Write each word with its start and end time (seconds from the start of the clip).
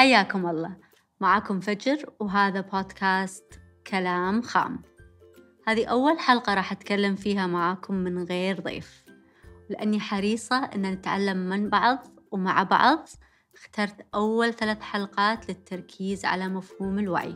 حياكم 0.00 0.46
الله. 0.46 0.76
معكم 1.20 1.60
فجر 1.60 2.10
وهذا 2.20 2.60
بودكاست 2.60 3.60
كلام 3.86 4.42
خام. 4.42 4.82
هذه 5.66 5.86
أول 5.86 6.18
حلقة 6.18 6.54
راح 6.54 6.72
أتكلم 6.72 7.16
فيها 7.16 7.46
معاكم 7.46 7.94
من 7.94 8.24
غير 8.24 8.60
ضيف. 8.60 9.04
لأني 9.70 10.00
حريصة 10.00 10.56
أن 10.56 10.82
نتعلم 10.82 11.36
من 11.36 11.68
بعض 11.68 12.06
ومع 12.30 12.62
بعض 12.62 13.08
اخترت 13.54 14.06
أول 14.14 14.54
ثلاث 14.54 14.80
حلقات 14.80 15.48
للتركيز 15.48 16.24
على 16.24 16.48
مفهوم 16.48 16.98
الوعي. 16.98 17.34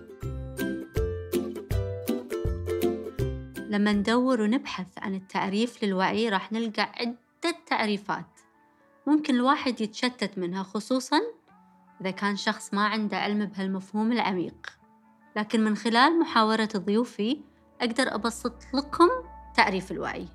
لما 3.68 3.92
ندور 3.92 4.40
ونبحث 4.40 4.88
عن 4.98 5.14
التعريف 5.14 5.84
للوعي 5.84 6.28
راح 6.28 6.52
نلقى 6.52 6.82
عدة 6.82 7.58
تعريفات. 7.66 8.40
ممكن 9.06 9.34
الواحد 9.34 9.80
يتشتت 9.80 10.38
منها 10.38 10.62
خصوصا 10.62 11.20
إذا 12.00 12.10
كان 12.10 12.36
شخص 12.36 12.74
ما 12.74 12.86
عنده 12.86 13.16
علم 13.16 13.44
بهالمفهوم 13.44 14.12
العميق. 14.12 14.78
لكن 15.36 15.64
من 15.64 15.76
خلال 15.76 16.20
محاورة 16.20 16.68
ضيوفي 16.76 17.40
أقدر 17.80 18.14
أبسط 18.14 18.62
لكم 18.74 19.08
تعريف 19.54 19.92
الوعي. 19.92 20.28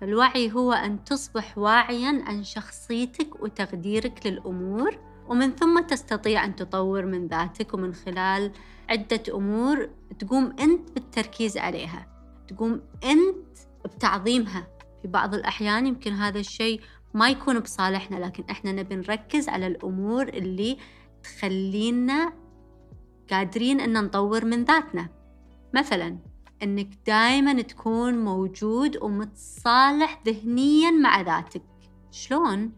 فالوعي 0.00 0.52
هو 0.52 0.72
أن 0.72 1.04
تصبح 1.04 1.58
واعيا 1.58 2.24
عن 2.26 2.44
شخصيتك 2.44 3.42
وتقديرك 3.42 4.26
للأمور 4.26 4.98
ومن 5.28 5.50
ثم 5.50 5.80
تستطيع 5.80 6.44
أن 6.44 6.56
تطور 6.56 7.06
من 7.06 7.26
ذاتك 7.26 7.74
ومن 7.74 7.94
خلال 7.94 8.52
عدة 8.88 9.22
أمور 9.34 9.90
تقوم 10.18 10.56
أنت 10.60 10.90
بالتركيز 10.90 11.58
عليها. 11.58 12.06
تقوم 12.48 12.80
أنت 13.04 13.58
بتعظيمها. 13.84 14.66
في 15.02 15.08
بعض 15.08 15.34
الأحيان 15.34 15.86
يمكن 15.86 16.12
هذا 16.12 16.38
الشيء 16.38 16.80
ما 17.14 17.28
يكون 17.28 17.60
بصالحنا 17.60 18.16
لكن 18.16 18.44
إحنا 18.50 18.72
نبي 18.72 18.96
نركز 18.96 19.48
على 19.48 19.66
الأمور 19.66 20.28
اللي 20.28 20.78
تخلينا 21.22 22.32
قادرين 23.30 23.80
إن 23.80 24.04
نطور 24.04 24.44
من 24.44 24.64
ذاتنا 24.64 25.08
مثلا 25.74 26.18
إنك 26.62 26.88
دايما 27.06 27.62
تكون 27.62 28.24
موجود 28.24 28.96
ومتصالح 29.02 30.22
ذهنيا 30.26 30.90
مع 30.90 31.20
ذاتك 31.20 31.62
شلون؟ 32.10 32.72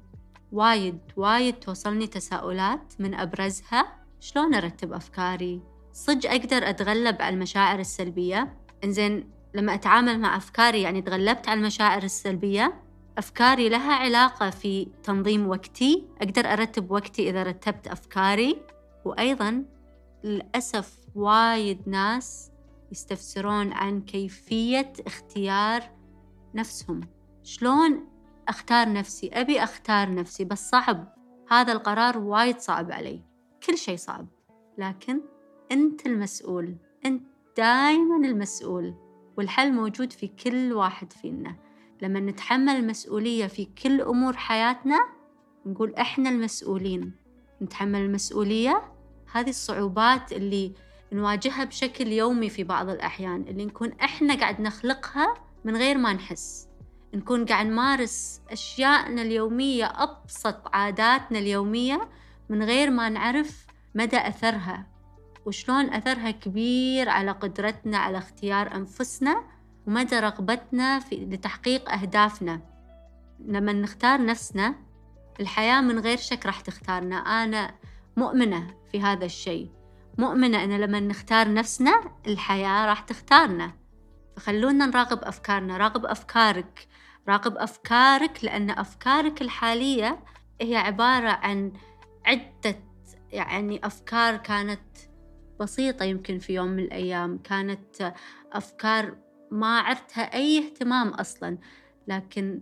وايد 0.52 0.98
وايد 1.16 1.54
توصلني 1.54 2.06
تساؤلات 2.06 2.94
من 2.98 3.14
أبرزها 3.14 4.00
شلون 4.20 4.54
أرتب 4.54 4.92
أفكاري؟ 4.92 5.62
صدق 5.92 6.30
أقدر 6.30 6.70
أتغلب 6.70 7.22
على 7.22 7.34
المشاعر 7.34 7.78
السلبية؟ 7.78 8.56
إنزين 8.84 9.30
لما 9.54 9.74
أتعامل 9.74 10.20
مع 10.20 10.36
أفكاري 10.36 10.82
يعني 10.82 11.02
تغلبت 11.02 11.48
على 11.48 11.60
المشاعر 11.60 12.02
السلبية 12.02 12.82
أفكاري 13.18 13.68
لها 13.68 13.92
علاقة 13.92 14.50
في 14.50 14.88
تنظيم 15.02 15.48
وقتي 15.48 16.04
أقدر 16.20 16.52
أرتب 16.52 16.90
وقتي 16.90 17.30
إذا 17.30 17.42
رتبت 17.42 17.88
أفكاري. 17.88 18.62
وأيضا 19.04 19.64
للأسف 20.24 20.98
وايد 21.14 21.88
ناس 21.88 22.50
يستفسرون 22.92 23.72
عن 23.72 24.00
كيفية 24.00 24.92
اختيار 25.06 25.82
نفسهم. 26.54 27.00
شلون 27.42 28.08
أختار 28.48 28.92
نفسي؟ 28.92 29.30
أبي 29.32 29.62
أختار 29.62 30.14
نفسي 30.14 30.44
بس 30.44 30.70
صعب. 30.70 31.14
هذا 31.50 31.72
القرار 31.72 32.18
وايد 32.18 32.58
صعب 32.58 32.92
علي. 32.92 33.22
كل 33.66 33.78
شيء 33.78 33.96
صعب. 33.96 34.26
لكن 34.78 35.20
أنت 35.72 36.06
المسؤول. 36.06 36.76
أنت 37.06 37.22
دايما 37.56 38.16
المسؤول. 38.16 38.94
والحل 39.38 39.72
موجود 39.72 40.12
في 40.12 40.28
كل 40.28 40.72
واحد 40.72 41.12
فينا. 41.12 41.56
لما 42.02 42.20
نتحمل 42.20 42.72
المسؤولية 42.72 43.46
في 43.46 43.64
كل 43.82 44.00
أمور 44.00 44.36
حياتنا 44.36 44.98
نقول 45.66 45.94
إحنا 45.94 46.30
المسؤولين. 46.30 47.12
نتحمل 47.62 48.00
المسؤولية 48.00 48.82
هذه 49.32 49.48
الصعوبات 49.48 50.32
اللي 50.32 50.74
نواجهها 51.12 51.64
بشكل 51.64 52.06
يومي 52.06 52.48
في 52.50 52.64
بعض 52.64 52.88
الأحيان 52.88 53.42
اللي 53.42 53.64
نكون 53.64 53.92
إحنا 53.92 54.34
قاعد 54.34 54.60
نخلقها 54.60 55.34
من 55.64 55.76
غير 55.76 55.98
ما 55.98 56.12
نحس. 56.12 56.68
نكون 57.14 57.46
قاعد 57.46 57.66
نمارس 57.66 58.40
أشيائنا 58.50 59.22
اليومية 59.22 59.84
أبسط 59.84 60.56
عاداتنا 60.72 61.38
اليومية 61.38 62.08
من 62.48 62.62
غير 62.62 62.90
ما 62.90 63.08
نعرف 63.08 63.66
مدى 63.94 64.16
أثرها. 64.16 64.86
وشلون 65.46 65.94
أثرها 65.94 66.30
كبير 66.30 67.08
على 67.08 67.30
قدرتنا 67.30 67.98
على 67.98 68.18
اختيار 68.18 68.74
أنفسنا 68.74 69.44
ومدى 69.90 70.20
رغبتنا 70.20 70.98
في 70.98 71.16
لتحقيق 71.16 71.92
أهدافنا. 71.92 72.60
لما 73.46 73.72
نختار 73.72 74.24
نفسنا 74.24 74.74
الحياة 75.40 75.80
من 75.80 75.98
غير 75.98 76.16
شك 76.16 76.46
راح 76.46 76.60
تختارنا. 76.60 77.16
أنا 77.16 77.74
مؤمنة 78.16 78.74
في 78.92 79.00
هذا 79.00 79.24
الشيء. 79.24 79.70
مؤمنة 80.18 80.64
أن 80.64 80.80
لما 80.80 81.00
نختار 81.00 81.52
نفسنا 81.54 82.02
الحياة 82.26 82.86
راح 82.86 83.00
تختارنا. 83.00 83.72
فخلونا 84.36 84.86
نراقب 84.86 85.18
أفكارنا. 85.24 85.76
راقب 85.76 86.06
أفكارك. 86.06 86.88
راقب 87.28 87.56
أفكارك 87.56 88.44
لأن 88.44 88.70
أفكارك 88.70 89.42
الحالية 89.42 90.24
هي 90.60 90.76
عبارة 90.76 91.28
عن 91.28 91.72
عدة 92.26 92.76
يعني 93.32 93.86
أفكار 93.86 94.36
كانت 94.36 94.96
بسيطة 95.60 96.04
يمكن 96.04 96.38
في 96.38 96.54
يوم 96.54 96.68
من 96.68 96.78
الأيام. 96.78 97.38
كانت 97.38 98.14
أفكار 98.52 99.29
ما 99.50 99.80
عرتها 99.80 100.34
أي 100.34 100.58
اهتمام 100.58 101.08
أصلا 101.08 101.58
لكن 102.08 102.60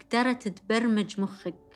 قدرت 0.00 0.48
تبرمج 0.48 1.20
مخك 1.20 1.66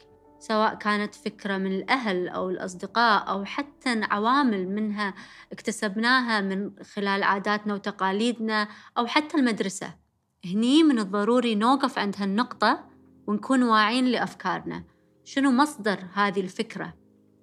سواء 0.40 0.74
كانت 0.74 1.14
فكرة 1.14 1.58
من 1.58 1.72
الأهل 1.72 2.28
أو 2.28 2.50
الأصدقاء 2.50 3.30
أو 3.30 3.44
حتى 3.44 4.00
عوامل 4.02 4.68
منها 4.68 5.14
اكتسبناها 5.52 6.40
من 6.40 6.70
خلال 6.94 7.22
عاداتنا 7.22 7.74
وتقاليدنا 7.74 8.68
أو 8.98 9.06
حتى 9.06 9.36
المدرسة. 9.36 9.94
هني 10.44 10.82
من 10.82 10.98
الضروري 10.98 11.54
نوقف 11.54 11.98
عند 11.98 12.14
هالنقطة 12.18 12.84
ونكون 13.26 13.62
واعين 13.62 14.04
لأفكارنا. 14.04 14.84
شنو 15.24 15.50
مصدر 15.50 15.98
هذه 16.14 16.40
الفكرة؟ 16.40 16.94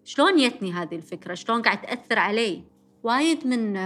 شلون 0.03 0.39
يتني 0.39 0.73
هذه 0.73 0.95
الفكرة؟ 0.95 1.33
شلون 1.33 1.61
قاعد 1.61 1.81
تأثر 1.81 2.19
علي؟ 2.19 2.63
وايد 3.03 3.47
من 3.47 3.77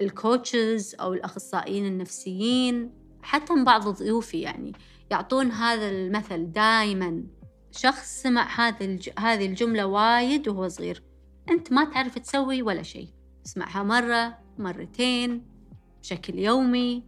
الكوتشز 0.00 0.94
أو 1.00 1.12
الأخصائيين 1.12 1.86
النفسيين 1.86 2.90
حتى 3.22 3.52
من 3.54 3.64
بعض 3.64 3.88
ضيوفي 3.88 4.40
يعني 4.40 4.72
يعطون 5.10 5.50
هذا 5.50 5.90
المثل 5.90 6.52
دائما 6.52 7.24
شخص 7.70 8.22
سمع 8.22 8.68
هذه 8.68 8.98
هذه 9.18 9.46
الجملة 9.46 9.86
وايد 9.86 10.48
وهو 10.48 10.68
صغير. 10.68 11.02
أنت 11.50 11.72
ما 11.72 11.84
تعرف 11.84 12.18
تسوي 12.18 12.62
ولا 12.62 12.82
شيء. 12.82 13.08
اسمعها 13.46 13.82
مرة 13.82 14.38
مرتين 14.58 15.46
بشكل 16.02 16.38
يومي. 16.38 17.02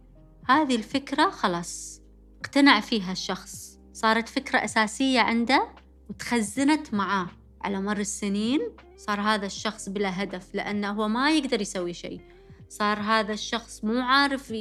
هذه 0.49 0.75
الفكرة 0.75 1.29
خلاص 1.29 2.01
اقتنع 2.41 2.79
فيها 2.79 3.11
الشخص. 3.11 3.79
صارت 3.93 4.29
فكرة 4.29 4.63
أساسية 4.63 5.19
عنده 5.19 5.67
وتخزنت 6.09 6.93
معاه. 6.93 7.27
على 7.61 7.81
مر 7.81 7.97
السنين 7.97 8.61
صار 8.97 9.21
هذا 9.21 9.45
الشخص 9.45 9.89
بلا 9.89 10.23
هدف 10.23 10.55
لأنه 10.55 10.91
هو 10.91 11.07
ما 11.07 11.31
يقدر 11.31 11.61
يسوي 11.61 11.93
شيء. 11.93 12.21
صار 12.69 12.99
هذا 12.99 13.33
الشخص 13.33 13.83
مو 13.83 14.01
عارف 14.01 14.51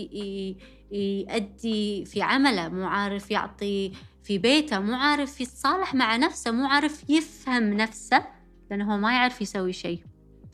يؤدي 0.90 2.04
في 2.04 2.22
عمله 2.22 2.68
مو 2.68 2.86
عارف 2.86 3.30
يعطي 3.30 3.92
في 4.22 4.38
بيته 4.38 4.78
مو 4.78 4.94
عارف 4.94 5.40
يتصالح 5.40 5.94
مع 5.94 6.16
نفسه 6.16 6.50
مو 6.50 6.66
عارف 6.66 7.10
يفهم 7.10 7.72
نفسه 7.72 8.26
لأنه 8.70 8.94
هو 8.94 8.98
ما 8.98 9.12
يعرف 9.12 9.40
يسوي 9.40 9.72
شيء. 9.72 10.02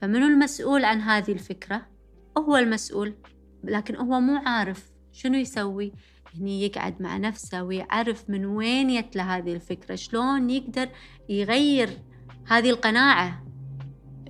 فمنو 0.01 0.27
المسؤول 0.27 0.85
عن 0.85 1.01
هذه 1.01 1.33
الفكرة؟ 1.33 1.87
هو 2.39 2.57
المسؤول 2.57 3.15
لكن 3.65 3.97
هو 3.97 4.21
مو 4.21 4.37
عارف 4.37 4.91
شنو 5.13 5.39
يسوي. 5.39 5.93
هني 6.35 6.63
يقعد 6.63 7.03
مع 7.03 7.17
نفسه 7.17 7.63
ويعرف 7.63 8.31
من 8.31 8.45
وين 8.45 8.91
يتله 8.91 9.37
هذه 9.37 9.53
الفكرة 9.53 9.95
شلون 9.95 10.51
يقدر 10.51 10.89
يغير 11.29 11.91
هذه 12.47 12.71
القناعة. 12.71 13.50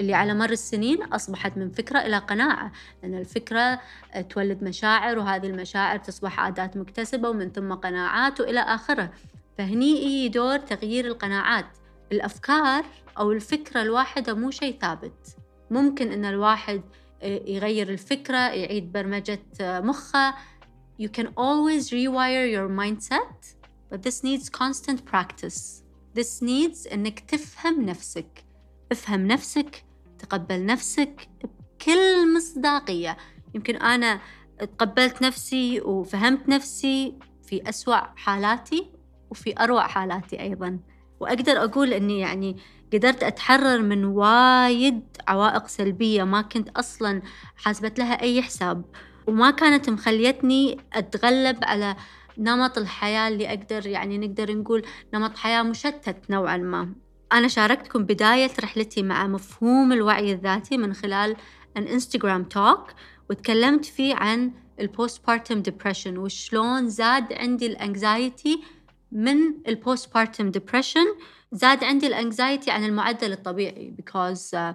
اللي 0.00 0.14
على 0.14 0.35
مر 0.35 0.50
السنين 0.50 1.02
أصبحت 1.02 1.56
من 1.56 1.70
فكرة 1.70 1.99
إلى 1.99 2.19
قناعة 2.19 2.73
لأن 3.02 3.14
الفكرة 3.14 3.81
تولد 4.31 4.64
مشاعر 4.64 5.19
وهذه 5.19 5.47
المشاعر 5.47 5.99
تصبح 5.99 6.41
عادات 6.41 6.76
مكتسبة 6.76 7.29
ومن 7.29 7.52
ثم 7.52 7.73
قناعات 7.75 8.41
وإلى 8.41 8.61
آخرة. 8.61 9.11
فهني 9.58 10.05
يجي 10.05 10.29
دور 10.29 10.58
تغيير 10.58 11.06
القناعات. 11.06 11.67
الأفكار 12.12 12.85
أو 13.19 13.32
الفكرة 13.32 13.82
الواحدة 13.82 14.35
مو 14.35 14.50
شيء 14.50 14.79
ثابت. 14.81 15.37
ممكن 15.70 16.12
أن 16.12 16.25
الواحد 16.25 16.82
يغير 17.23 17.88
الفكرة 17.88 18.38
يعيد 18.38 18.93
برمجة 18.93 19.43
مخه. 19.61 20.35
You 21.02 21.08
can 21.08 21.26
always 21.26 21.91
rewire 21.91 22.47
your 22.56 22.69
mindset 22.69 23.55
but 23.91 24.02
this 24.02 24.23
needs 24.23 24.49
constant 24.49 25.05
practice. 25.05 25.82
This 26.14 26.43
needs 26.43 26.93
أنك 26.93 27.20
تفهم 27.20 27.85
نفسك. 27.85 28.44
افهم 28.93 29.26
نفسك 29.26 29.85
تقبل 30.20 30.67
نفسك 30.67 31.28
بكل 31.43 32.37
مصداقية. 32.37 33.17
يمكن 33.55 33.76
أنا 33.76 34.20
تقبلت 34.58 35.22
نفسي 35.22 35.81
وفهمت 35.81 36.49
نفسي 36.49 37.19
في 37.43 37.69
أسوأ 37.69 37.96
حالاتي 38.17 38.90
وفي 39.31 39.55
أروع 39.61 39.87
حالاتي 39.87 40.40
أيضا. 40.40 40.78
وأقدر 41.20 41.52
أقول 41.64 41.93
أني 41.93 42.20
يعني 42.20 42.56
قدرت 42.93 43.22
أتحرر 43.22 43.82
من 43.82 44.05
وايد 44.05 45.02
عوائق 45.28 45.67
سلبية 45.67 46.25
ما 46.25 46.43
كنت 46.43 46.69
أصلا 46.69 47.23
حاسبت 47.56 47.99
لها 47.99 48.23
أي 48.23 48.43
حساب. 48.43 48.84
وما 49.26 49.50
كانت 49.50 49.90
مخليتني 49.90 50.78
أتغلب 50.93 51.58
على 51.62 51.96
نمط 52.38 52.78
الحياة 52.78 53.28
اللي 53.28 53.49
أقدر 53.49 53.87
يعني 53.87 54.19
نقدر 54.19 54.56
نقول 54.56 54.82
نمط 55.14 55.37
حياة 55.37 55.62
مشتت 55.62 56.31
نوعا 56.31 56.56
ما. 56.56 56.94
أنا 57.32 57.49
شاركتكم 57.49 58.05
بداية 58.05 58.50
رحلتي 58.61 59.03
مع 59.03 59.27
مفهوم 59.27 59.93
الوعي 59.93 60.32
الذاتي 60.32 60.77
من 60.77 60.94
خلال 60.94 61.37
an 61.79 61.82
Instagram 61.82 62.55
talk 62.55 62.94
وتكلمت 63.31 63.85
فيه 63.85 64.15
عن 64.15 64.50
ال 64.81 65.26
postpartum 65.26 65.62
depression 65.62 66.19
وشلون 66.19 66.88
زاد 66.88 67.32
عندي 67.32 67.67
ال 67.67 67.78
anxiety 67.78 68.61
من 69.12 69.37
ال 69.69 70.14
postpartum 70.14 70.50
depression 70.50 71.06
زاد 71.53 71.85
عندي 71.85 72.06
ال 72.06 72.14
anxiety 72.14 72.70
عن 72.71 72.85
المعدل 72.85 73.33
الطبيعي 73.33 73.94
because 73.99 74.55
uh, 74.55 74.75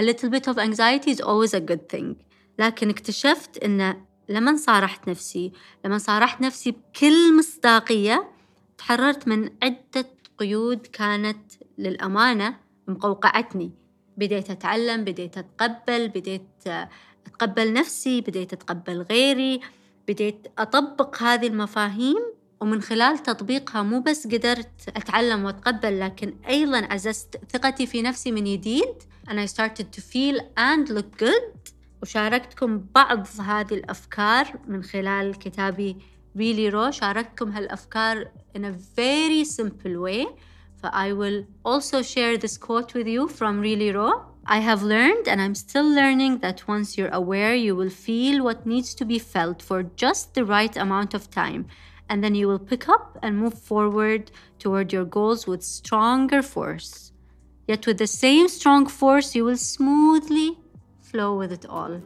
a 0.00 0.02
little 0.02 0.30
bit 0.30 0.46
of 0.48 0.58
anxiety 0.58 1.10
is 1.10 1.20
always 1.20 1.54
a 1.54 1.60
good 1.60 1.88
thing. 1.96 2.14
لكن 2.58 2.90
اكتشفت 2.90 3.58
إن 3.58 4.02
لما 4.28 4.56
صارحت 4.56 5.08
نفسي 5.08 5.52
لما 5.84 5.98
صارحت 5.98 6.40
نفسي 6.40 6.70
بكل 6.70 7.38
مصداقية 7.38 8.30
تحررت 8.78 9.28
من 9.28 9.50
عدة 9.62 10.06
قيود 10.38 10.86
كانت 10.86 11.52
للأمانة 11.78 12.56
مقوقعتني. 12.88 13.72
بديت 14.16 14.50
أتعلم 14.50 15.04
بديت 15.04 15.38
أتقبل 15.38 16.08
بديت 16.08 16.42
أتقبل 17.26 17.72
نفسي 17.72 18.20
بديت 18.20 18.52
أتقبل 18.52 19.02
غيري 19.02 19.60
بديت 20.08 20.46
أطبق 20.58 21.22
هذه 21.22 21.46
المفاهيم. 21.46 22.36
ومن 22.60 22.82
خلال 22.82 23.18
تطبيقها 23.18 23.82
مو 23.82 24.00
بس 24.00 24.26
قدرت 24.26 24.88
أتعلم 24.88 25.44
وأتقبل 25.44 26.00
لكن 26.00 26.34
أيضا 26.48 26.86
عززت 26.90 27.40
ثقتي 27.52 27.86
في 27.86 28.02
نفسي 28.02 28.32
من 28.32 28.44
جديد. 28.44 29.02
And 29.28 29.40
I 29.40 29.46
started 29.46 29.92
to 29.92 30.00
feel 30.00 30.40
and 30.58 30.88
look 30.88 31.24
good. 31.24 31.72
وشاركتكم 32.02 32.86
بعض 32.94 33.26
هذه 33.40 33.74
الأفكار 33.74 34.58
من 34.66 34.82
خلال 34.82 35.38
كتابي 35.38 35.96
Really 36.35 36.69
Raw 36.69 36.91
شاركتكم 36.91 37.51
هالأفكار 37.51 38.25
in 38.55 38.65
a 38.65 38.71
very 38.71 39.43
simple 39.43 39.99
way 39.99 40.25
ف 40.81 40.85
I 40.85 41.13
will 41.13 41.45
also 41.63 42.01
share 42.01 42.37
this 42.37 42.57
quote 42.57 42.93
with 42.93 43.07
you 43.07 43.27
from 43.27 43.59
Really 43.59 43.91
Raw 43.91 44.25
I 44.45 44.59
have 44.59 44.81
learned 44.81 45.27
and 45.27 45.39
I'm 45.41 45.55
still 45.55 45.87
learning 45.87 46.39
that 46.39 46.67
once 46.67 46.97
you're 46.97 47.13
aware 47.21 47.53
you 47.53 47.75
will 47.75 47.91
feel 48.07 48.43
what 48.43 48.65
needs 48.65 48.95
to 48.95 49.05
be 49.05 49.19
felt 49.19 49.61
for 49.61 49.83
just 49.83 50.33
the 50.33 50.45
right 50.45 50.75
amount 50.75 51.13
of 51.13 51.29
time 51.29 51.67
and 52.11 52.21
then 52.21 52.35
you 52.35 52.45
will 52.45 52.59
pick 52.59 52.89
up 52.89 53.17
and 53.23 53.37
move 53.37 53.53
forward 53.53 54.31
toward 54.59 54.91
your 54.91 55.05
goals 55.05 55.47
with 55.47 55.63
stronger 55.63 56.41
force. 56.41 57.13
Yet, 57.69 57.87
with 57.87 57.99
the 57.99 58.07
same 58.07 58.49
strong 58.49 58.85
force, 58.85 59.33
you 59.33 59.45
will 59.45 59.55
smoothly 59.55 60.57
flow 60.99 61.37
with 61.37 61.53
it 61.53 61.65
all. 61.69 62.01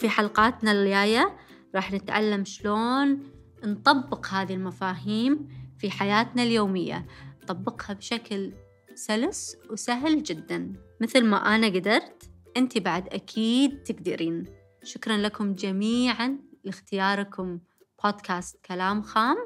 في 0.00 0.08
حلقاتنا 0.08 0.72
الجاية 0.72 1.36
راح 1.74 1.92
نتعلم 1.92 2.44
شلون 2.44 3.22
نطبق 3.64 4.26
هذه 4.26 4.54
المفاهيم 4.54 5.48
في 5.78 5.90
حياتنا 5.90 6.42
اليومية. 6.42 7.06
نطبقها 7.42 7.92
بشكل 7.94 8.52
سلس 8.94 9.56
وسهل 9.70 10.22
جدا. 10.22 10.72
مثل 11.00 11.24
ما 11.24 11.36
أنا 11.36 11.66
قدرت 11.66 12.30
أنت 12.56 12.78
بعد 12.78 13.08
أكيد 13.08 13.82
تقدرين. 13.82 14.44
شكرا 14.82 15.16
لكم 15.16 15.54
جميعا 15.54 16.38
لاختياركم 16.64 17.58
بودكاست 18.04 18.56
كلام 18.64 19.02
خام 19.02 19.36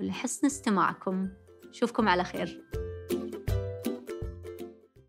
ولحسن 0.00 0.46
استماعكم. 0.46 1.28
شوفكم 1.72 2.08
على 2.08 2.24
خير. 2.24 2.62